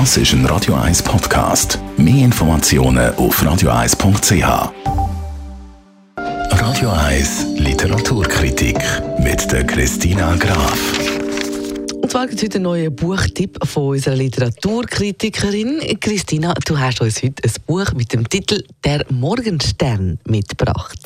[0.00, 1.78] Das ist ein Radio 1 Podcast.
[1.96, 4.72] Mehr Informationen auf radio1.ch.
[6.16, 8.76] Radio 1 Literaturkritik
[9.20, 10.98] mit der Christina Graf.
[12.02, 15.78] Und zwar gibt es heute einen neuen Buchtipp von unserer Literaturkritikerin.
[16.00, 20.98] Christina, du hast uns heute ein Buch mit dem Titel Der Morgenstern mitgebracht.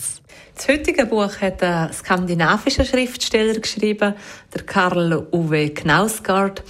[0.54, 4.14] Das heutige Buch hat ein skandinavischer Schriftsteller geschrieben,
[4.54, 6.64] der Karl Uwe Knausgard.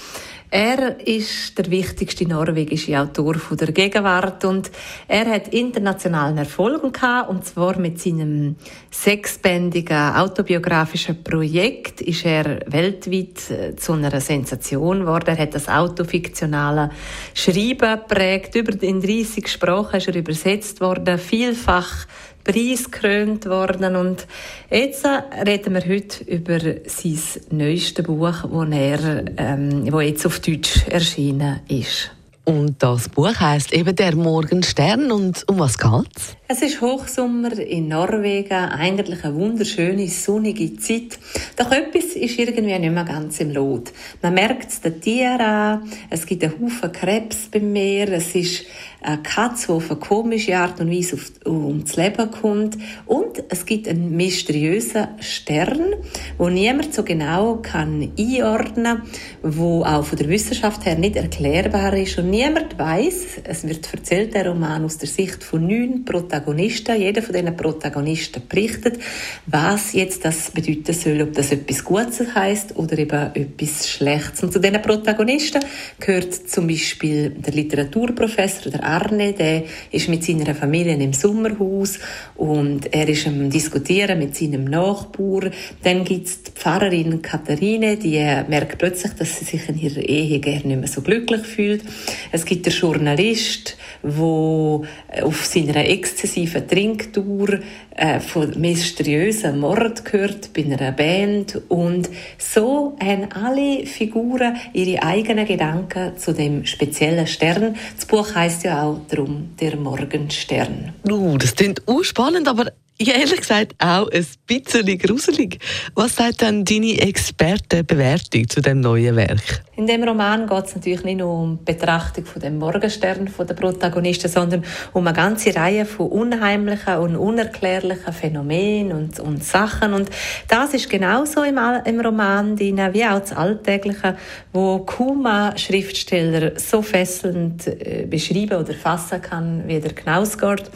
[0.51, 4.71] Er ist der wichtigste norwegische Autor der Gegenwart und
[5.07, 8.57] er hat internationalen Erfolg gehabt und zwar mit seinem
[8.91, 15.27] sechsbändigen autobiografischen Projekt ist er weltweit äh, zu einer Sensation geworden.
[15.29, 16.93] Er hat das autofiktionale
[17.35, 18.55] Schreiben prägt.
[18.55, 22.07] Über in 30 Sprachen ist er übersetzt worden, vielfach
[22.49, 23.95] preisgekrönt worden.
[23.95, 24.27] Und
[24.71, 27.19] jetzt reden wir heute über sein
[27.51, 32.11] neuestes Buch, das er, ähm, jetzt auf Deutsch erschienen ist.
[32.45, 35.13] Und das Buch heißt eben Der Morgenstern.
[35.13, 36.38] Und um was geht's?
[36.51, 41.19] Es ist Hochsommer in Norwegen, eigentlich eine wunderschöne, sonnige Zeit.
[41.57, 43.93] Doch etwas ist irgendwie nicht mehr ganz im Lot.
[44.23, 48.65] Man merkt es den Tieren an, es gibt einen Haufen Krebs beim Meer, es ist
[49.03, 53.87] eine Katze, die auf eine komische Art und Weise ums Leben kommt und es gibt
[53.87, 55.97] einen mysteriösen Stern,
[56.39, 59.03] wo niemand so genau kann einordnen
[59.43, 63.43] wo auch von der Wissenschaft her nicht erklärbar ist und niemand weiß.
[63.45, 67.01] Es wird erzählt der Roman aus der Sicht von neun Protagonisten Protagonisten.
[67.01, 68.99] Jeder von diesen Protagonisten berichtet,
[69.47, 74.43] was jetzt das bedeuten soll, ob das etwas Gutes heißt oder eben etwas Schlechtes.
[74.43, 75.63] Und zu diesen Protagonisten
[75.99, 81.99] gehört zum Beispiel der Literaturprofessor, der Arne, der ist mit seiner Familie im Sommerhaus
[82.37, 85.51] und er ist am Diskutieren mit seinem Nachbar.
[85.83, 90.39] Dann gibt es die Pfarrerin Katharine, die merkt plötzlich, dass sie sich in ihrer Ehe
[90.39, 91.83] gerne nicht mehr so glücklich fühlt.
[92.31, 94.83] Es gibt den Journalist, der
[95.25, 97.61] auf seiner exzessiven Trinktour
[97.97, 105.47] äh, von mysteriösen Mord gehört bei einer Band und so haben alle Figuren ihre eigenen
[105.47, 107.77] Gedanken zu dem speziellen Stern.
[107.97, 110.93] Das Buch heißt ja auch darum der Morgenstern.
[111.11, 115.59] Uh, das klingt spannend, aber ja, ehrlich gesagt auch ein bisschen gruselig.
[115.95, 119.63] Was sagt denn deine Expertenbewertung zu dem neuen Werk?
[119.77, 123.47] In dem Roman geht es natürlich nicht nur um die Betrachtung von dem Morgenstern von
[123.47, 129.95] der Protagonisten, sondern um eine ganze Reihe von unheimlichen und unerklärlichen Phänomenen und, und Sachen.
[129.95, 130.11] Und
[130.49, 134.17] das ist genauso im, im Roman drin, wie auch das Alltägliche,
[134.53, 134.85] wo
[135.25, 140.69] ein Schriftsteller so fesselnd äh, beschreiben oder fassen kann wie der Knausgard.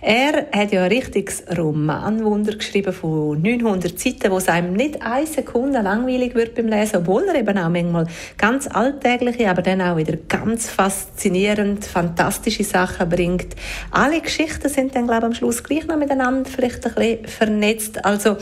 [0.00, 5.26] Er hat ja ein richtiges Romanwunder geschrieben von 900 Seiten, wo es einem nicht eine
[5.26, 9.96] Sekunde langweilig wird beim Lesen, obwohl er eben auch manchmal ganz alltägliche, aber dann auch
[9.96, 13.56] wieder ganz faszinierend, fantastische Sachen bringt.
[13.90, 18.04] Alle Geschichten sind dann, glaube ich, am Schluss gleich noch miteinander vielleicht ein bisschen vernetzt.
[18.04, 18.36] Also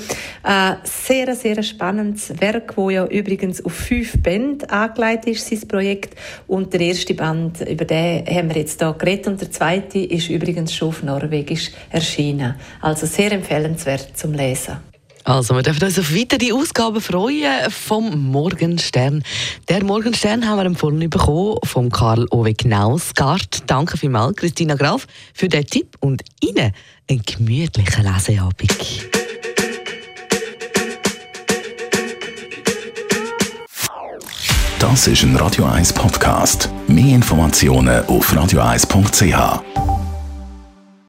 [0.44, 6.14] äh, sehr, sehr spannendes Werk, wo ja übrigens auf fünf Bände angelegt ist, sein Projekt.
[6.46, 10.28] Und der erste Band, über den haben wir jetzt hier geredet, und der zweite ist
[10.28, 12.54] übrigens schon auf Norwegisch erschienen.
[13.06, 14.78] Also sehr empfehlenswert zum Lesen.
[15.22, 19.22] Also, wir dürfen uns auf weitere Ausgaben freuen vom Morgenstern.
[19.68, 23.62] Der Morgenstern haben wir empfohlen bekommen vom Karl Ove Knausgard.
[23.68, 26.72] Danke vielmals, Christina Graf, für den Tipp und Ihnen
[27.08, 29.06] einen gemütlichen Leseabend.
[34.80, 36.70] Das ist ein Radio 1 Podcast.
[36.88, 39.85] Mehr Informationen auf radio1.ch.